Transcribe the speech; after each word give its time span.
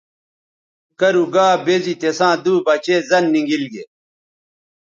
کرُو 0.99 1.25
گا 1.33 1.45
بے 1.65 1.75
زی 1.83 1.93
تِساں 2.01 2.33
دُو 2.43 2.53
بچے 2.65 2.95
زَن 3.09 3.23
نی 3.33 3.41
گیل 3.47 3.63
گے۔ 3.73 3.83